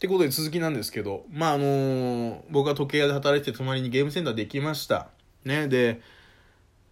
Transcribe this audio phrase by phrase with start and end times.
[0.00, 5.08] ってことで続きなんですけど、まああのー僕が時計屋で働いてて隣にゲームセンターできました。
[5.44, 6.00] ね、で、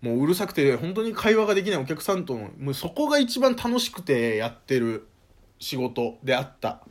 [0.03, 5.09] もううるさくて本当に会話ができないお客さんとの、もうそこが一番楽しくてやってる
[5.59, 6.83] 仕事であった。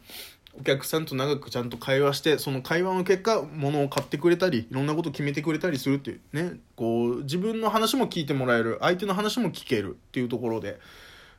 [0.59, 10.79] お客さんと長くちゃんと会話して、その会話の結果、物を買ってくれたり、いろんなこと決めてくれたりするっていうね、こう、自分の話も聞いてもらえる、相手の話も聞けるっていうところで、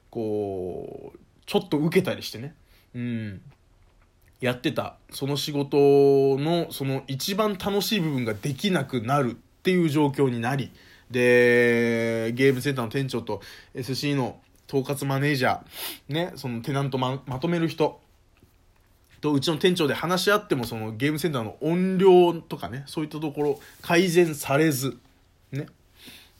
[0.08, 2.54] こう、ちょっと受けたりしてね。
[2.94, 3.42] うん。
[4.40, 4.96] やってた。
[5.10, 5.76] その仕事
[6.38, 10.70] のその一番楽しい部分ができなくなるっていう状況になり。
[11.10, 13.40] でゲームセンターの店長と
[13.74, 14.38] SC の
[14.68, 18.00] 統括マネージャーねそのテナントままとめる人。
[19.20, 24.96] とうちの店長で話し合ってもそのゲームセンターの音量とかねそういったところ改善されず。
[25.50, 25.66] ね。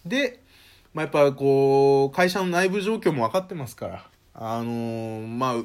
[0.07, 0.41] で、
[0.95, 5.63] まあ、やっぱこう会社の内部状況も分かってますからあのーまあ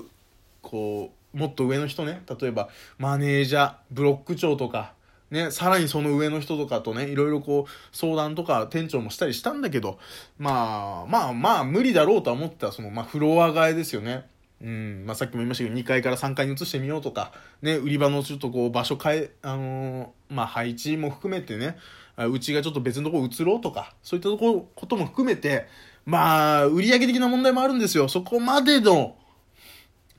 [0.64, 2.22] こうもっと上の人ね。
[2.40, 4.94] 例えばマネージャーブロック長とか
[5.32, 10.00] ねさらにその上の人とかとねいろいろこう相談とか店長もしたりしたんだけど
[10.38, 14.32] まあまあまあ無理だろうとは思ってたその、まあ、フロア替えですよね。
[14.62, 21.76] うんまあ、さっきも言いましたけど2階から3階に移してみようとか、ね、売り場のちょっとこう場所変え、あのーまあ、配置も含めてね
[22.16, 25.68] うちがちょっと別のとこ移ろうとかそういったとこことも含めて
[26.06, 28.08] まあ売上的な問題もあるんですよ。
[28.08, 29.18] そこまでの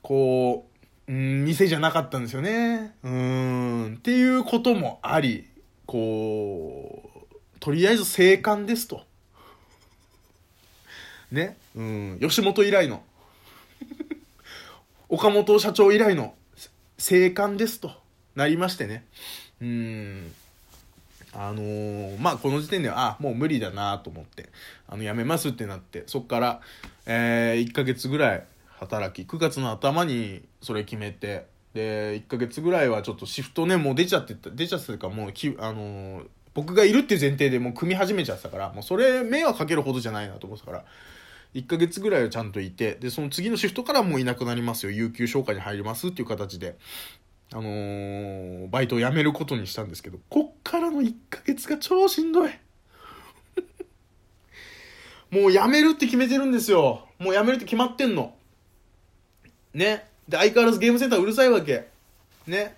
[0.05, 0.74] こう、
[1.07, 2.95] うん、店じゃなかったんですよね。
[3.03, 5.47] うん、っていうこともあり、
[5.85, 9.03] こう、とりあえず生還ですと。
[11.31, 13.03] ね、うん、吉本以来の、
[15.09, 16.33] 岡本社長以来の
[16.97, 17.91] 生還ですと
[18.35, 19.05] なりましてね。
[19.61, 20.33] うん、
[21.33, 24.49] あのーまあこの時点ではあもう無理だなと思って
[24.87, 26.61] あの辞めますってなってそっから、
[27.05, 28.45] えー1ヶ月ぐらい
[28.79, 40.85] 働き9月の頭にそれ決めてで1ヶ月ぐらいはちょっとシフトねもう出ちゃってた出ちゃってたかもうき、あのー僕がいるっていう前提でもう組み始めちゃってたからもうそれ迷惑かけるほどじゃないなと思ったから
[41.53, 46.77] 1ヶ月ぐらいはちゃんといてでその次のシフトからもういなくなりますよ有給消化に入りますっていう形で
[47.53, 52.49] あのーバイトを辞めることにしたんですけど、こっからの1ヶ月が超しんどい。
[55.29, 57.07] もう辞めるって決めてるんですよ。
[57.19, 58.35] もう辞めるって決まってんの。
[59.75, 60.07] ね。
[60.27, 61.87] で、相変わらずゲームセンターうるさいわけ。
[62.47, 62.75] ね。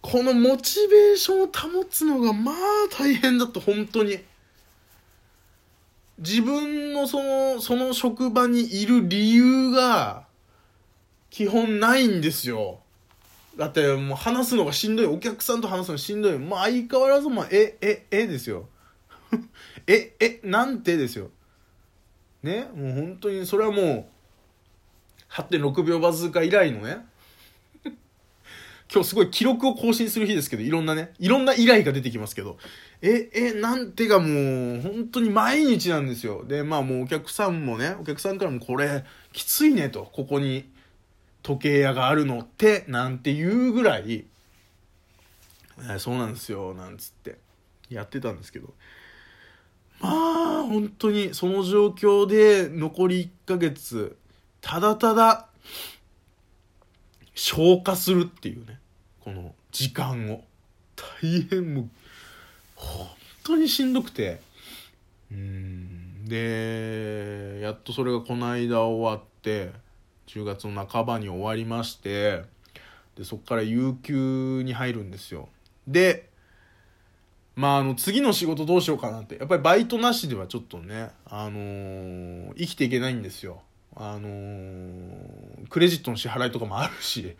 [0.00, 2.54] このモチベーションを保つのが、まあ
[2.96, 4.18] 大変だった、本当に。
[6.18, 10.24] 自分のその、その職場にいる理由が、
[11.30, 12.80] 基本ないんですよ。
[13.56, 18.66] だってもう話すのがしんどいお客さんと話すのしんどいもう相変わらずもうえええですよ
[19.86, 21.30] ええなんてですよ
[22.42, 24.11] ねもう本当にそれはもう
[25.32, 27.06] 8.6秒バズーカ以来のね。
[28.92, 31.14] 今日すごい記録を更新する日ですけどいろんなね。
[31.18, 32.58] いろんな依頼が出てきますけど。
[33.00, 36.44] ええなんてがもう本当に毎日なんですよ。
[36.44, 40.10] でまあもうお客さんもねお客さんからもこれきついねと。
[40.12, 40.68] ここに
[41.42, 44.26] 時計屋があるのってなんていうぐらい、
[45.90, 47.38] えそうなんですよなんつって。
[47.88, 48.74] やってたんですけど。
[50.00, 54.18] まあ本当にその状況で残り1ヶ月
[54.62, 55.48] ただただ
[57.34, 58.78] 消化するっていうね。
[59.20, 60.44] この時間を。
[61.20, 61.88] 大変もう
[62.76, 63.06] 本
[63.42, 64.40] 当にしんどくて。
[65.30, 66.24] うん。
[66.26, 69.72] でやっとそれがこの間終わって
[70.28, 72.44] 10月の半ばに終わりまして
[73.16, 75.48] でそこから有給に入るんですよ。
[75.86, 76.30] で
[77.54, 79.36] まああの次の仕事どうしようかなって。
[79.36, 83.60] やっぱりバイトなしではちょっとねあのー生きていけないんですよ。
[83.96, 87.34] あのークレジットの支払いとかもあるし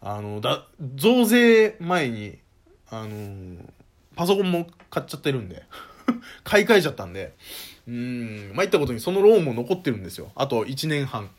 [0.00, 2.38] あのだ増税前に
[2.90, 3.58] あのー
[4.14, 5.62] パソコンも買っちゃってるんで
[6.42, 7.34] 買い替えちゃったんで
[7.86, 10.32] うん参ったことにそのローンも残ってるんですよ。
[10.34, 11.30] あと1年半。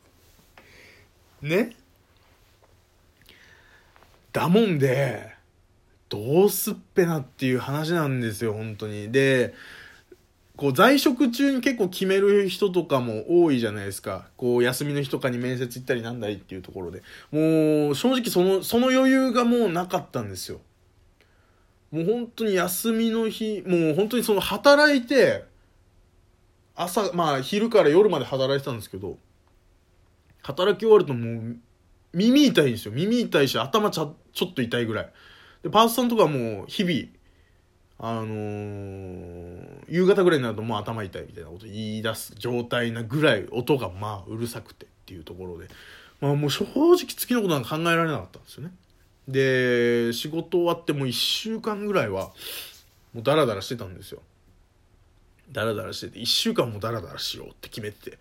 [1.40, 1.74] ね？
[4.32, 5.34] だもんで
[6.10, 9.10] どうすっぺなっていう話なんですよ本当に。
[9.10, 9.54] で
[10.56, 14.28] こう在職中に結構決める人とかも多いじゃないですか。
[14.36, 17.02] こう休みの日とかに面接行ったりなんだりっていうところで。
[17.30, 20.60] もう正直そのその余裕がもうなかったんですよ。
[21.90, 25.44] もう本当に休みの日もう本当にその働いて
[26.74, 29.18] 朝まあ昼から夜まで働いてたんですけど
[30.42, 31.56] 働き終わるともう
[32.12, 32.92] 耳痛いんですよ。
[32.92, 35.12] 耳痛いし頭ちゃちょっと痛いぐらい。
[35.62, 37.15] でパートさんとかもう日々
[37.98, 45.68] あのー夕方ぐらいになるともう頭痛いみたいなこと言い出す状態なぐらい音がまあうるさくてっていうところで
[46.20, 48.72] まあもう正直次のことなんか考えられなかったんですよね。
[49.28, 52.32] で、仕事終わってもう1週間ぐらいは、
[53.12, 54.22] もうダラダラしてたんですよ。
[55.50, 58.18] ダラダラしてて、1週間もダラダラしようって決めてて。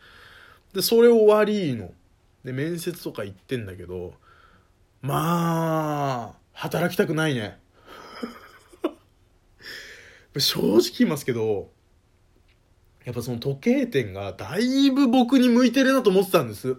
[0.73, 1.91] で、それ終わりの。
[2.43, 4.13] で、面接とか行ってんだけど、
[5.01, 7.59] まあ、働きたくないね。
[10.39, 11.69] 正直言いますけど、
[13.05, 16.75] やっぱその時計店がだいぶ僕に向いてるなと思ってたんです。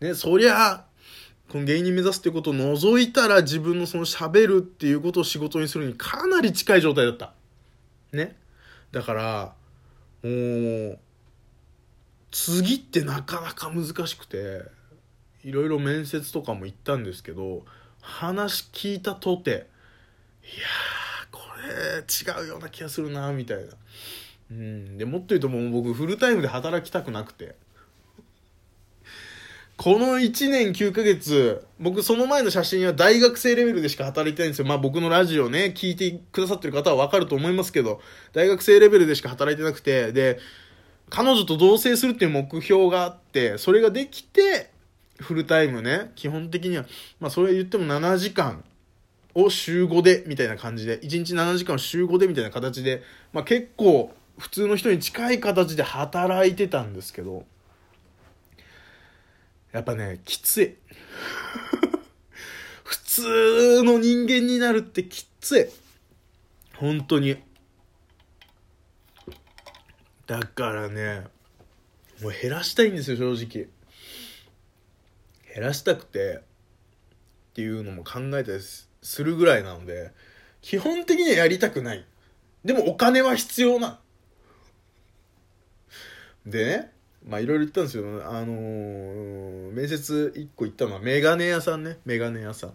[0.00, 0.84] ね、そりゃ、
[1.48, 7.34] この芸人目指すっていうことを除いたら自分のその喋るっていうことを仕事にするにかなり近い状態だった。
[8.12, 8.36] ね。
[8.90, 9.54] だから、
[10.22, 10.98] もう、
[12.30, 14.62] 次ってなかなか難しくて、
[15.44, 17.64] いろいろ面接とかも行ったんですけど、
[18.00, 21.01] 話聞いたとて、いやー、
[21.82, 23.64] 違うような気がするな、みたいな。
[24.50, 24.98] うん。
[24.98, 27.54] で、もっと言うともう僕フルタイムで働きたくなくて。
[29.76, 34.64] この1年9ヶ月、僕その前の写真は大学生レベルでしか働いてないんですよ。
[34.64, 38.00] まあ僕のラジオね、聞いてくださってる方はわかると思いますけど、
[38.32, 40.38] 大学生レベルでしか働いてなくて、で、
[41.10, 44.70] 彼女と同棲するっていう目標があって、それができて、
[45.18, 46.84] フルタイムね、基本的には、
[47.18, 48.62] まあそれ言っても7時間
[49.34, 53.02] を週5で、みたいな感じで、1日7時間を週5でみたいな形で、
[53.32, 57.44] まあ結構普通の人に近い形で働いてたんですけど、
[59.72, 60.76] やっぱね、きつい。
[62.84, 65.66] 普通の人間になるってきつい。
[66.76, 67.36] 本当に。
[70.26, 71.26] だからね、
[72.20, 73.68] もう減らしたいんですよ、正直。
[75.54, 76.42] 減らしたくて、
[77.52, 80.12] っていうのも考えたりすするぐらいなので、
[80.60, 82.04] 基本的にはやりたくない。
[82.64, 83.98] でもお金は必要な。
[86.46, 86.92] でね、
[87.26, 88.04] まあいろいろ言ったんですよ。
[88.26, 91.98] あのー、面接1個行ったのはメガネ屋さんね。
[92.04, 92.74] メガネ屋さん。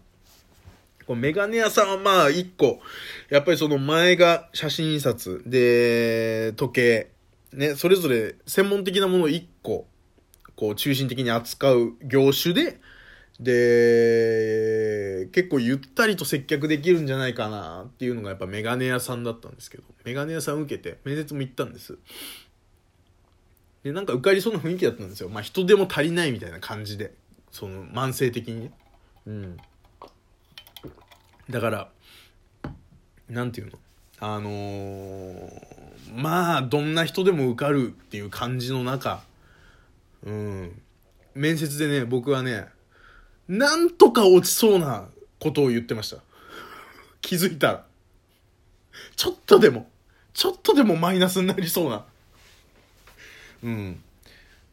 [1.08, 2.82] こメガネ屋さんはまあ1個、
[3.30, 7.12] やっぱりその前が写真印刷で、時計、
[7.54, 9.88] ね、それぞれ専門的なものを1個、
[10.58, 12.82] こう中心的に扱う業種で、
[13.40, 21.98] で、結構ゆったりと接客できるんじゃないかなっていうのがやっぱメガネ屋さんだったんですけど、メガネ屋さん受けて、面接も行ったんです。
[23.84, 25.30] で、なんか受かりそうな雰囲気だったんですよ。
[25.30, 27.14] まあ人でも足りないみたいな感じで。
[27.50, 28.72] その慢性的にね。
[29.26, 29.58] うん。
[31.50, 31.90] だから、
[33.30, 33.80] なんていうの？
[34.20, 35.50] あのー、
[36.14, 39.24] まあ、どんな人でも受かるっていう感じの中、
[40.24, 40.82] うん。
[41.36, 42.68] 面接でね、僕はね、
[43.48, 45.08] なんとか落ちそうな
[45.40, 46.18] ことを言ってました。
[47.22, 47.86] 気づいたら。
[49.16, 49.90] ちょっとでも、
[50.34, 52.06] ちょっとでもマイナスになりそうな。
[53.64, 54.04] うん。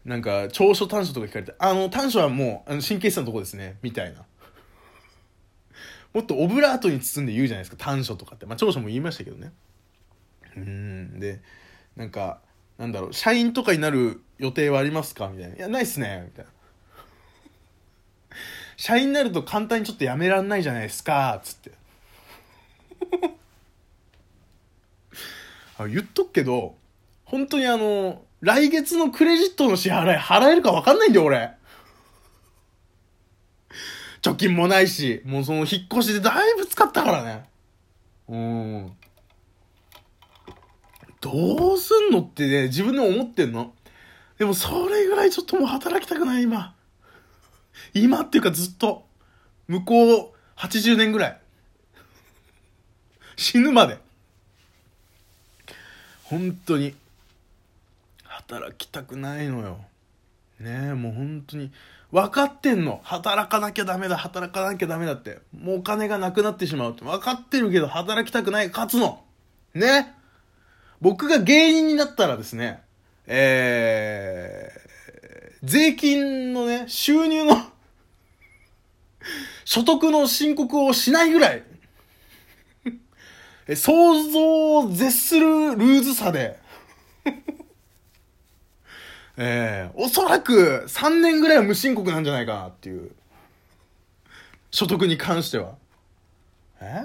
[0.05, 3.79] なんか長所短所とか聞かれてあの短所はもうあの神経質なとこですね。
[3.81, 4.23] みたいな。
[6.13, 7.77] もっとオブラートに包んで言うじゃないですか。
[7.79, 8.45] 短所とかって。
[8.47, 9.53] まあ長所も言いましたけどね。
[10.57, 11.19] うん。
[11.21, 11.41] で
[11.97, 12.41] なんか
[12.77, 13.13] なんだろう。
[13.13, 15.29] 社員とかになる予定はありますか？
[15.29, 16.51] みたいな「いやないっすね」みたいな。
[18.77, 21.73] 社員になると簡単にちょっとやめらんないじゃないですかつって
[25.79, 26.77] あ言っとくけど
[27.25, 31.51] 本当にあの来月のクレジットの支払い払えるか分かんないんだよ、俺。
[34.21, 37.47] 貯金もないし、もうその引っ越しでだいぶ使ったからね。
[38.29, 38.93] うん。
[41.23, 43.73] どうすんのってね、自分でも思ってんの。
[44.37, 46.75] でもそれぐらいちょっともう働きたくない、今。
[47.93, 49.05] 今っていうかずっと。
[49.67, 51.41] 向こう80年ぐらい。
[53.37, 53.99] 死ぬまで。
[56.25, 56.95] 本当に。
[58.25, 59.79] 働きたくないのよ。
[60.61, 61.71] ねえ、もう本当に。
[62.13, 63.01] 分かってんの。
[63.03, 65.41] 働かなきゃダメだ、働かなきゃダメだって。
[65.59, 67.05] もうお金がなくなってしまうって。
[67.05, 69.25] 分かってるけど、働きたくない、勝つの。
[69.75, 70.15] ね
[71.01, 72.83] 僕が芸人になったらですね、
[73.27, 74.91] えー、
[75.65, 77.57] 税金のね、収入の
[79.65, 81.63] 所得の申告をしないぐらい、
[83.75, 86.59] 想像を絶するルーズさで
[89.37, 93.11] えー、おそらく3年ぐらいは無申告なんじゃないかなっていう。
[94.71, 95.75] 所得に関しては。
[96.81, 97.05] え？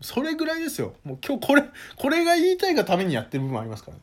[0.00, 0.94] それぐらいですよ。
[1.04, 1.64] もう今日これ、
[1.96, 4.02] これが言いたいがためにやってる部分ありますからね。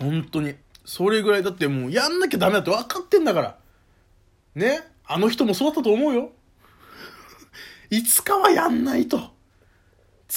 [0.00, 0.54] 本当に。
[0.84, 3.56] それぐらいだってもうやんなきゃダメだって分かってんだから。
[4.54, 4.80] ね？
[5.06, 6.32] あの人もそうだったと思うよ。
[7.90, 9.30] いつかはやんないと。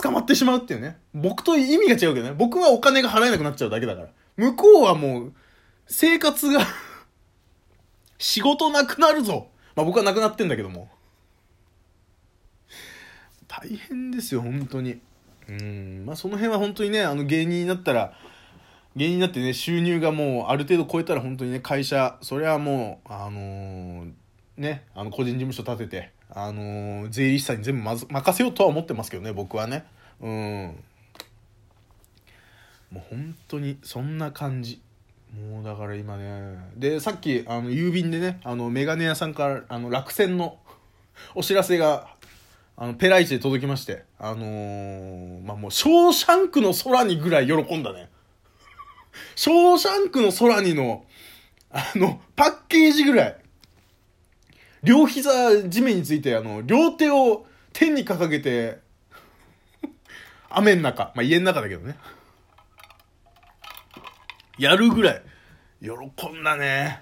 [0.01, 0.97] 捕まってしまうっていうね。
[1.13, 2.33] 僕と意味が違うけどね。
[2.33, 4.09] 僕はお金が払えなくなっちゃうだけだから。
[4.35, 5.33] 向こうはもう、
[5.87, 6.65] 生活が
[8.17, 10.89] 仕事なくなるぞまあ僕はなくなってんだけども。
[13.47, 14.99] 大変ですよ、本当に。
[15.47, 18.17] うん、まあその辺は本当にね、あの芸人になったら、
[18.95, 24.11] 芸人になってね、収入がもうある程度超えたら本当にね、会社、それはもう、あのー、
[24.57, 29.85] ね、あの個人事務所立てて、あのー、税理士さんに全部まず任せようとは思ってますけどね、僕はね。
[30.21, 30.83] うん。
[32.91, 34.79] もう本当にそんな感じ。
[35.35, 40.59] もうだから今ね、で、さっき、あの、郵便でね、あの、メガネ屋さんから、あの、落選の
[41.33, 42.07] お知らせが、
[42.77, 48.09] あの、ペライチで届きまして、あのー、まあ、もう、ショーシャンクの空にぐらい喜んだね。
[49.35, 51.05] ショーシャンクの空にの、
[51.71, 53.37] あの、パッケージぐらい、
[54.83, 58.79] 両膝地面について、あの、両手を天に掲げて、
[60.49, 61.97] 雨の中、まあ、家の中だけどね。
[64.59, 65.21] やるぐらい、
[65.81, 65.89] 喜
[66.29, 67.01] んだね。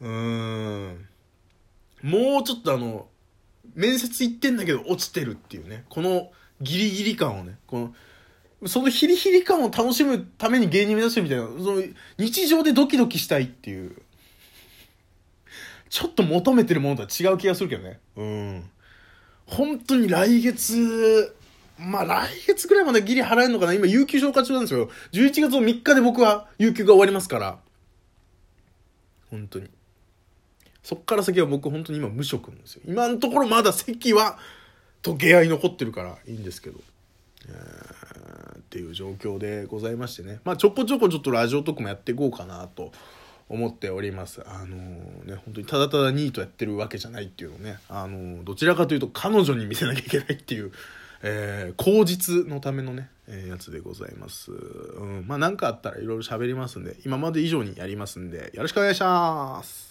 [0.00, 1.06] うーん。
[2.02, 3.08] もうちょっとあの、
[3.74, 5.84] 面接行ってんだけど落ちてるっていうね。
[5.88, 7.94] このギリギリ感をね、この、
[8.66, 11.82] そのヒリヒリ感を楽しむために芸人目指してるみたいな、その
[12.18, 13.96] 日常でドキドキしたいっていう、
[15.88, 17.98] ちょっと求めてるものとは違う気がするけどね。
[18.16, 18.70] うん。
[19.46, 21.34] 本当に来月、
[21.78, 24.90] まあ来月ぐらいまでギリ払えるのかな今、有給消化中なんですよ。
[25.12, 27.58] 11月の3日で僕は有給が終わりますから。
[29.30, 29.68] 本当に。
[30.82, 32.82] そっから先は僕本当に今無職なんですよ。
[32.86, 34.38] 今のところまだ席は
[35.02, 36.80] 時計合い残ってるからいいんですけど。
[37.48, 37.99] えー、
[38.70, 40.38] っていう状況でございましてね。
[40.44, 42.92] まあちょこちょこちょっとラジオとかもやっていこうかなと
[43.48, 44.42] 思っております。
[44.46, 50.70] あのー、ね、本当にただただニートやってるわけじゃないっていうのね、あのー、どちらかというと彼女に見せなきゃいけないっていう、
[51.24, 54.52] えー、口実のためのね、えー、やつでございます。
[54.52, 55.24] うん。
[55.26, 59.89] まあ、なんかあったらいろいろ喋りますんで、今まで以上にやりますんで、よろしくお願いします。